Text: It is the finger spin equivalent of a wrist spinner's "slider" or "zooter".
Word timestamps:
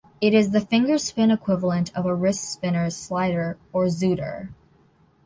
It 0.19 0.33
is 0.33 0.49
the 0.49 0.61
finger 0.61 0.97
spin 0.97 1.29
equivalent 1.29 1.95
of 1.95 2.07
a 2.07 2.15
wrist 2.15 2.45
spinner's 2.51 2.95
"slider" 2.97 3.59
or 3.71 3.85
"zooter". 3.85 4.49